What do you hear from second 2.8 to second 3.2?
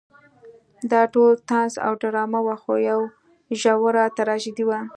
یوه